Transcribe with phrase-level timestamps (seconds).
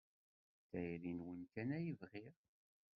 [0.59, 2.35] D tayri-nwen kan ay bɣiɣ.